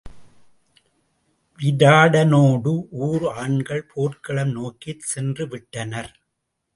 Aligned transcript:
விராடனோடு 1.59 2.73
ஊர் 3.07 3.25
ஆண்கள் 3.33 3.83
போர்க்களம் 3.93 4.51
நோக்கிச் 4.51 5.05
சென்று 5.11 5.47
விட்டனர். 5.47 6.11